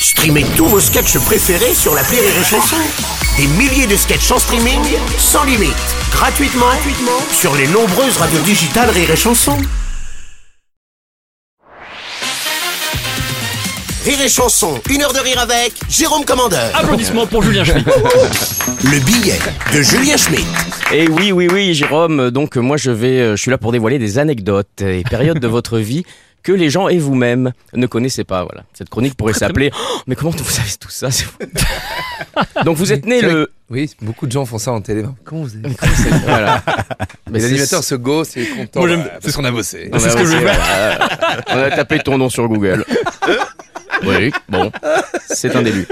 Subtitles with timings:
[0.00, 2.76] Streamez tous vos sketchs préférés sur la Rire et Chanson.
[3.36, 4.80] Des milliers de sketchs en streaming,
[5.18, 5.74] sans limite,
[6.12, 9.56] gratuitement, gratuitement sur les nombreuses radios digitales Rire et Chanson.
[14.04, 16.70] Rire et Chanson, une heure de rire avec Jérôme Commandeur.
[16.74, 17.86] Applaudissements pour Julien Schmitt.
[18.84, 19.38] Le billet
[19.74, 20.46] de Julien Schmitt.
[20.92, 22.30] Et Eh oui, oui, oui, Jérôme.
[22.30, 25.48] Donc moi, je vais, euh, je suis là pour dévoiler des anecdotes et périodes de
[25.48, 26.04] votre vie
[26.42, 28.44] que les gens et vous-même ne connaissez pas.
[28.44, 28.64] Voilà.
[28.72, 29.70] Cette chronique pourrait s'appeler.
[29.74, 31.08] Oh, mais comment vous savez tout ça.
[32.64, 33.50] Donc vous êtes né le.
[33.70, 35.04] Oui, beaucoup de gens font ça en télé.
[35.24, 35.68] Comment vous avez
[36.24, 36.62] Voilà.
[37.30, 38.80] Mais Les c'est- animateurs se gossent et contents.
[38.80, 39.90] Moi, euh, parce qu'on a bossé.
[39.92, 40.98] On a c'est ce que je aussi, veux voilà.
[41.48, 42.84] On a tapé ton nom sur Google.
[44.06, 44.70] Oui, bon,
[45.28, 45.84] c'est un début.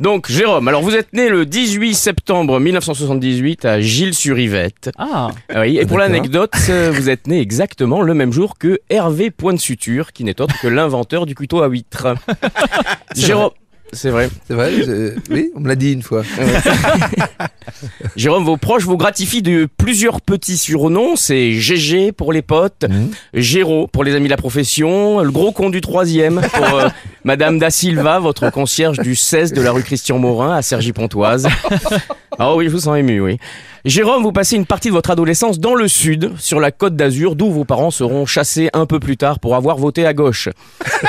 [0.00, 4.90] Donc, Jérôme, alors vous êtes né le 18 septembre 1978 à Gilles-sur-Yvette.
[4.98, 8.78] Ah, Ah Oui, et pour l'anecdote, euh, vous êtes né exactement le même jour que
[8.90, 12.08] Hervé Point de Suture, qui n'est autre que l'inventeur du couteau à huître.
[13.16, 13.50] Jérôme,
[13.92, 14.28] c'est vrai.
[14.46, 16.22] C'est vrai je- Oui, on me l'a dit une fois.
[18.16, 21.16] Jérôme, vos proches vous gratifient de plusieurs petits surnoms.
[21.16, 22.84] C'est GG pour les potes,
[23.34, 26.88] Géraud pour les amis de la profession, le gros con du troisième pour euh,
[27.26, 31.48] Madame Da Silva, votre concierge du 16 de la rue Christian Morin à Cergy-Pontoise.
[32.38, 33.38] Ah oui, je vous sens ému, oui.
[33.86, 37.34] Jérôme, vous passez une partie de votre adolescence dans le sud, sur la côte d'Azur,
[37.34, 40.50] d'où vos parents seront chassés un peu plus tard pour avoir voté à gauche.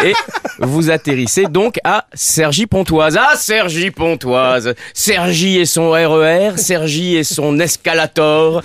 [0.06, 0.14] Et
[0.60, 3.18] vous atterrissez donc à Cergy-Pontoise.
[3.20, 8.64] Ah, Cergy-Pontoise Cergy et son RER, Cergy et son escalator,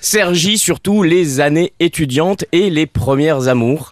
[0.00, 3.90] Cergy surtout les années étudiantes et les premières amours.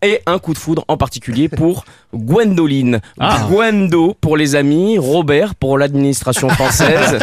[0.00, 3.00] Et un coup de foudre en particulier pour Gwendoline.
[3.18, 3.46] Ah.
[3.50, 7.18] Gwendo pour les amis, Robert pour l'administration française.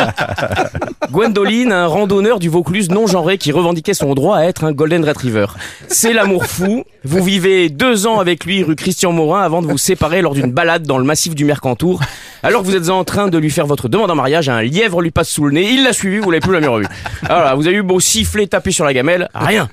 [1.12, 5.06] Gwendoline, un randonneur du Vaucluse non genré qui revendiquait son droit à être un Golden
[5.06, 5.46] Retriever.
[5.88, 6.84] C'est l'amour fou.
[7.06, 10.52] Vous vivez deux ans avec lui rue Christian Morin avant de vous séparer lors d'une
[10.52, 12.02] balade dans le massif du Mercantour.
[12.44, 15.02] Alors que vous êtes en train de lui faire votre demande en mariage, un lièvre
[15.02, 15.72] lui passe sous le nez.
[15.72, 16.86] Il l'a suivi, vous l'avez plus jamais revu.
[17.24, 19.70] Alors là, vous avez eu beau siffler, taper sur la gamelle, rien.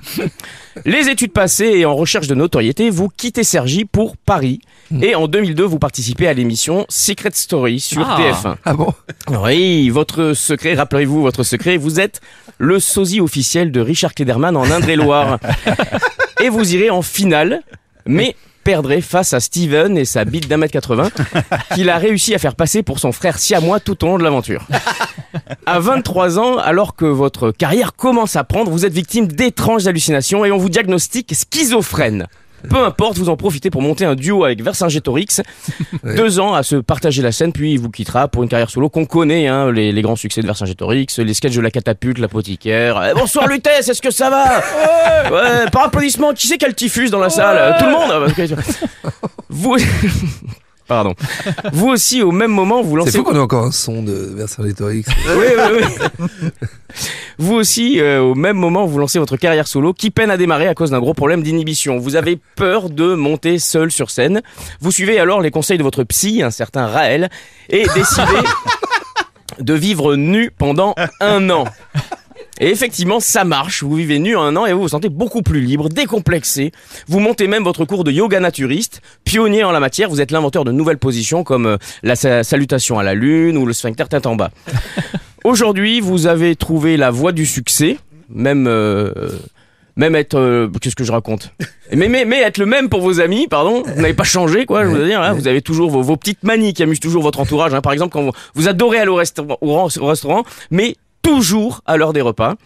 [0.85, 4.59] Les études passées et en recherche de notoriété, vous quittez Sergi pour Paris.
[5.01, 8.17] Et en 2002, vous participez à l'émission Secret Story sur Ah.
[8.19, 8.55] TF1.
[8.65, 8.93] Ah bon?
[9.43, 12.21] Oui, votre secret, rappelez-vous votre secret, vous êtes
[12.57, 15.39] le sosie officiel de Richard Klederman en Indre-et-Loire.
[16.43, 17.61] et vous irez en finale,
[18.05, 21.09] mais perdrez face à Steven et sa bite d'un mètre 80
[21.75, 24.65] qu'il a réussi à faire passer pour son frère siamois tout au long de l'aventure.
[25.65, 30.45] À 23 ans, alors que votre carrière commence à prendre, vous êtes victime d'étranges hallucinations
[30.45, 32.27] et on vous diagnostique schizophrène.
[32.69, 35.41] Peu importe, vous en profitez pour monter un duo avec Vercingétorix.
[36.03, 38.89] Deux ans à se partager la scène, puis il vous quittera pour une carrière solo
[38.89, 43.01] qu'on connaît, hein, les, les grands succès de Vercingétorix, les sketchs de la catapulte, l'apothicaire.
[43.09, 44.61] Eh, bonsoir Lutèce, est-ce que ça va
[45.31, 45.69] ouais.
[45.71, 47.57] par applaudissement, qui c'est qui a le typhus dans la salle?
[47.57, 49.19] Euh, Tout le monde ok.
[49.49, 49.77] Vous...
[50.93, 51.15] Pardon.
[51.73, 53.13] Vous aussi, au même moment, vous lancez...
[53.13, 55.03] C'est fou qu'on ait encore un son de Vercingétorix.
[55.35, 55.83] Oui, oui,
[56.21, 56.49] oui.
[57.39, 60.67] Vous aussi, euh, au même moment, vous lancez votre carrière solo qui peine à démarrer
[60.67, 61.97] à cause d'un gros problème d'inhibition.
[61.97, 64.43] Vous avez peur de monter seul sur scène.
[64.81, 67.31] Vous suivez alors les conseils de votre psy, un certain Raël,
[67.69, 68.47] et décidez
[69.59, 71.63] de vivre nu pendant un an.
[72.63, 73.83] Et effectivement, ça marche.
[73.83, 76.71] Vous vivez nu un an et vous vous sentez beaucoup plus libre, décomplexé.
[77.09, 80.09] Vous montez même votre cours de yoga naturiste, pionnier en la matière.
[80.09, 83.65] Vous êtes l'inventeur de nouvelles positions comme euh, la sa- salutation à la lune ou
[83.65, 84.51] le sphincter tête en bas.
[85.43, 87.97] Aujourd'hui, vous avez trouvé la voie du succès,
[88.29, 89.11] même euh,
[89.97, 91.51] même être euh, qu'est-ce que je raconte?
[91.93, 93.83] Mais, mais mais être le même pour vos amis, pardon.
[93.85, 94.85] Vous n'avez pas changé quoi.
[94.85, 97.41] Je veux dire, hein, vous avez toujours vos, vos petites manies qui amusent toujours votre
[97.41, 97.73] entourage.
[97.73, 97.81] hein.
[97.81, 99.19] Par exemple, quand vous, vous adorez aller au
[99.61, 102.55] au restaurant, mais toujours à l'heure des repas.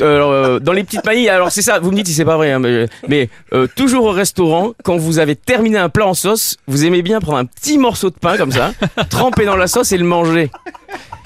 [0.00, 2.36] Euh, euh, dans les petites manies, alors c'est ça, vous me dites si c'est pas
[2.36, 6.14] vrai, hein, mais, mais, euh, toujours au restaurant, quand vous avez terminé un plat en
[6.14, 8.72] sauce, vous aimez bien prendre un petit morceau de pain comme ça,
[9.10, 10.50] tremper dans la sauce et le manger.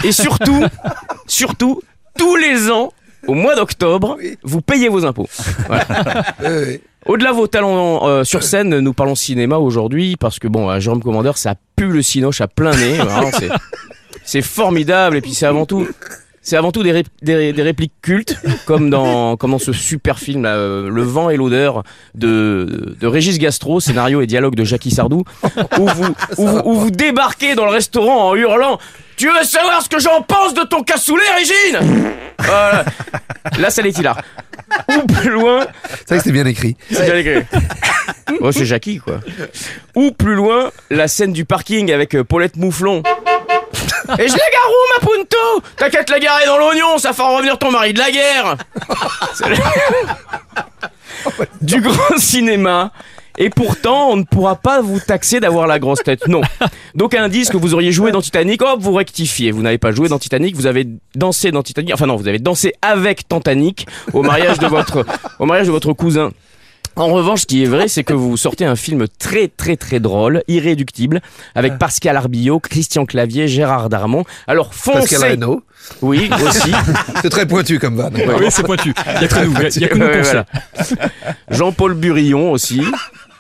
[0.05, 0.65] Et surtout,
[1.27, 1.81] surtout,
[2.19, 2.93] tous les ans,
[3.27, 5.29] au mois d'octobre, vous payez vos impôts.
[5.71, 5.79] Ouais,
[6.47, 6.81] ouais.
[7.07, 10.81] Au-delà de vos talents euh, sur scène, nous parlons cinéma aujourd'hui parce que bon, à
[10.81, 12.97] Jérôme Commandeur, ça pue le cinoche à plein nez.
[12.97, 13.31] Vraiment,
[14.27, 15.87] c'est, formidable et puis c'est avant tout,
[16.43, 18.37] c'est avant tout des, des, des répliques cultes
[18.67, 21.83] comme dans, comme dans ce super film là, euh, Le vent et l'odeur
[22.15, 25.25] de, de Régis Gastro, scénario et dialogue de Jackie Sardou,
[25.79, 28.79] où vous, où, vous- où vous débarquez dans le restaurant en hurlant.
[29.17, 32.13] Tu veux savoir ce que j'en pense de ton cassoulet, Régine?
[32.39, 32.85] Voilà.
[33.59, 34.21] Là, ça l'est hilar.
[34.95, 35.67] Ou plus loin,
[36.01, 36.77] C'est vrai que c'est bien écrit.
[36.91, 37.47] c'est bien écrit.
[38.41, 39.21] Oh, c'est Jackie, quoi.
[39.95, 43.03] Ou plus loin, la scène du parking avec euh, Paulette Mouflon.
[44.19, 47.59] Et je la gare où, ma punto T'inquiète la garer dans l'oignon, ça fera revenir
[47.59, 48.57] ton mari de la guerre
[51.61, 52.93] Du grand cinéma
[53.39, 56.27] Et pourtant, on ne pourra pas vous taxer d'avoir la grosse tête.
[56.29, 56.41] Non.
[56.95, 59.51] Donc un indice que vous auriez joué dans Titanic, hop, vous rectifiez.
[59.51, 61.93] Vous n'avez pas joué dans Titanic, vous avez dansé dans Titanic.
[61.93, 65.05] Enfin non, vous avez dansé avec Titanic au mariage de votre,
[65.39, 66.31] au mariage de votre cousin.
[66.97, 70.01] En revanche, ce qui est vrai, c'est que vous sortez un film très très très
[70.01, 71.21] drôle, irréductible,
[71.55, 74.25] avec Pascal Arbillot, Christian Clavier, Gérard Darmon.
[74.47, 75.01] Alors foncez.
[75.01, 75.63] Pascal Reynaud.
[76.01, 76.73] Oui, aussi.
[77.23, 78.15] C'est très pointu comme vanne.
[78.17, 78.93] Oui, c'est pointu.
[79.17, 80.47] Il y a que nous, il y a que nous Ouais, pour voilà.
[80.75, 80.95] ça.
[81.51, 82.83] Jean-Paul Burillon aussi,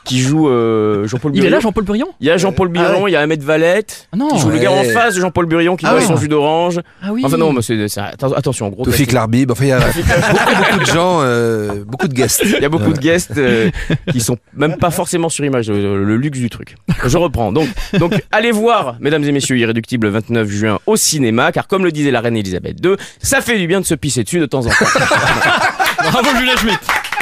[0.06, 1.56] qui joue euh, Jean-Paul Il est Burillon.
[1.56, 4.28] là, Jean-Paul Burillon Il y a Jean-Paul Burillon, il y a Ahmed Valette, Ah non.
[4.28, 4.92] qui joue le gars en Ouais.
[4.92, 6.80] face de Jean-Paul Burillon qui Ah boit son jus d'orange.
[7.02, 7.22] Ah oui.
[7.24, 8.84] Enfin non, mais c'est, c'est- atten- attention, gros.
[8.84, 9.14] Toufik casting.
[9.14, 9.50] Larbib.
[9.50, 12.42] Enfin, il y a beaucoup, beaucoup de gens, euh, beaucoup de guests.
[12.44, 13.70] Il y a beaucoup de guests euh,
[14.10, 16.76] qui sont même pas forcément sur image, le, le luxe du truc.
[17.04, 17.52] Je reprends.
[17.52, 17.68] Donc,
[17.98, 21.90] donc allez voir, mesdames et messieurs, Irréductible le 29 juin au cinéma, car comme le
[21.92, 24.60] disait la reine Elisabeth II, ça fait du bien de se pisser dessus de temps
[24.66, 24.74] en temps.
[26.10, 26.78] Bravo, Julien Schmitt.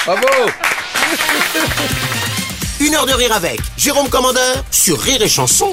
[0.07, 0.27] Bravo
[2.87, 3.61] Une heure de rire avec.
[3.79, 5.73] Jérôme Commandeur sur Rire et Chanson